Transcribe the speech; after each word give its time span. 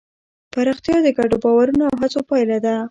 پراختیا 0.53 0.97
د 1.03 1.07
ګډو 1.17 1.37
باورونو 1.43 1.83
او 1.89 1.95
هڅو 2.01 2.19
پایله 2.29 2.57
ده. 2.65 2.73